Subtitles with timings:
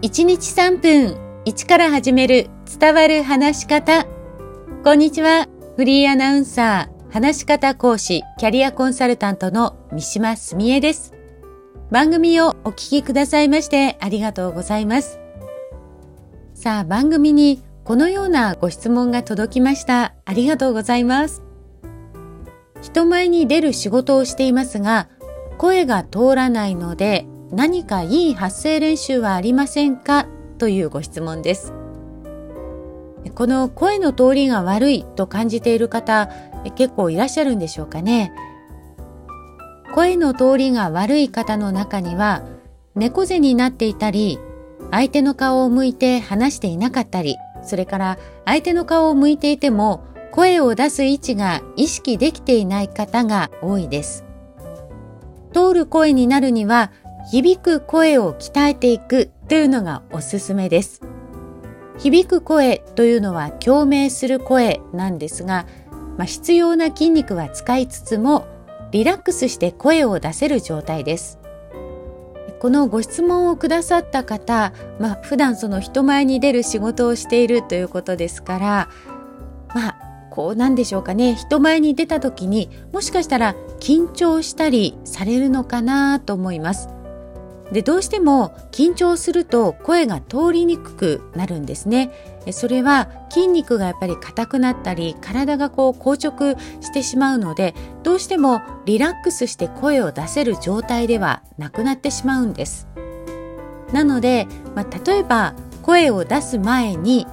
[0.00, 4.06] 1日3分1から始める伝わる話し方。
[4.84, 5.48] こんにちは。
[5.74, 11.14] フリーアナウンサー、話し方講師、キャリアコンサルタントの三島澄江です。
[11.90, 15.18] 番組をお聞きくださいましてありがとうございます。
[16.54, 20.14] さあ、番組にこのようなご質問が届きました。
[20.24, 21.42] ありがとうございます。
[22.82, 25.08] 人前に出る仕事をしていますが、
[25.56, 30.26] 声が通らないので何かいい発声練習はありませんか？
[30.58, 31.72] というご質問です。
[33.34, 36.30] この声の通りが悪いと感じている方
[36.76, 38.32] 結構いらっしゃるんでしょうかね？
[39.94, 42.44] 声の通りが悪い方の中には
[42.94, 44.38] 猫背になっていたり
[44.90, 54.24] 相手の顔を向いて話していなかったりそれから相手の顔を向いていても声を出す位置が意識できていない方が多いです。
[55.54, 56.92] 通る声になるには
[57.30, 61.02] 響く声を鍛えていくというのがおすすめです。
[61.98, 65.66] 響く声というのは共鳴する声なんですが、
[66.16, 68.46] まあ、必要な筋肉は使いつつも
[68.92, 71.38] リラックスして声を出せる状態です。
[72.60, 78.88] このご質問をくださった方、まあ、普段その人前に出る仕事をしているということですから、
[79.74, 79.98] まあ、
[80.30, 86.88] こうなんでしょうかね人前に出た時にもしかしたら緊張したりされるのかなと思います
[87.72, 92.10] でどうしても緊張すると声が通りにくくなるんですね。
[92.50, 102.88] それは筋肉がやっぱり硬くなったり体がこう硬直してしまうのでどうしてもリラックスして声を出せる状態ではなくなってしまうんです。
[103.92, 107.26] なので、まあ、例えば声を出す前に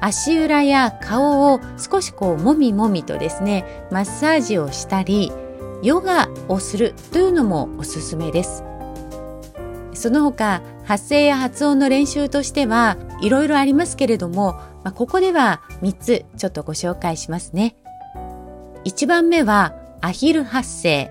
[0.00, 5.30] 足裏や顔を少しこうもみもみとですねマッサージをしたり
[5.82, 8.69] ヨガをするというのもおすすめです。
[10.00, 17.76] その他発声や発音の練習としてはいろいろありますけれども、まあ、ここでは3つちょっとご紹介しますね。
[18.86, 21.10] 1番目はアヒル発声。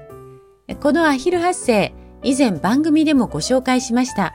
[0.81, 1.93] このアヒル発声、
[2.23, 4.33] 以前番組でもご紹介しました。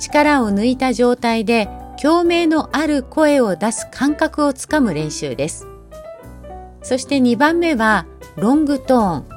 [0.00, 1.68] 力を抜いた状態で
[2.02, 5.68] 共鳴のある声を出す感覚をつかむ練習です。
[6.82, 9.28] そして2番目はロングトーン。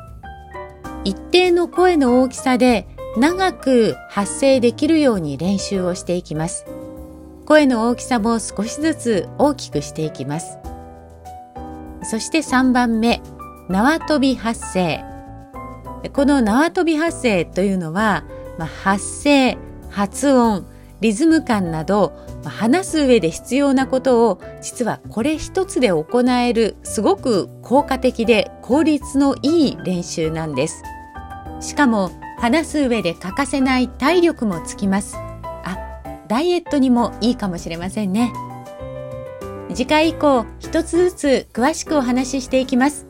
[1.03, 6.65] 一定の声の大きさで長く発声できるように練習をしていきます。
[7.45, 10.57] 声の大きさも少しずつ大きくしていきます。
[12.03, 13.21] そして3番目、
[13.69, 15.03] 縄跳び発声。
[16.11, 18.23] この縄跳び発声というのは、
[18.57, 19.57] まあ、発声、
[19.89, 20.65] 発音、
[20.99, 22.13] リズム感など、
[22.43, 30.81] まあ、話す上で必要なことを実はこれ一つで行えるすごく効果的で効率のいい練習なんです。
[31.59, 32.11] しかも
[32.43, 35.15] 話す上で欠かせない体力もつきます。
[35.15, 35.77] あ、
[36.27, 38.33] ダイエットにもいいかもしれませんね。
[39.69, 43.07] 次回以降、一つずつ詳しくお話ししていきます。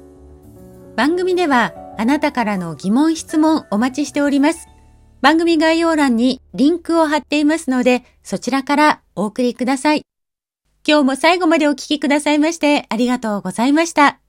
[0.95, 4.67] 番組ではあなたからの疑問質問お待ちしております。
[5.21, 10.03] 番組概要欄にリンクを貼っていますので、そちらからお送りください。
[10.87, 14.22] 今日も最後までお聴きくださいましてありがとうございました。